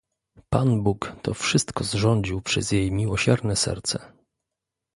[0.49, 4.11] "Pan Bóg to wszystko zrządził przez jej miłosierne serce."